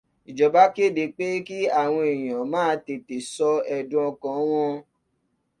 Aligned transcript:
Ìjọba 0.29 0.61
kéde 0.75 1.03
pé 1.17 1.27
kí 1.47 1.57
àwọn 1.81 2.03
èèyàn 2.13 2.45
máa 2.53 2.73
tètè 2.85 3.15
sọ 3.33 3.49
ẹ̀dùn 3.75 4.05
ọkàn 4.11 4.37
wọn. 4.49 4.73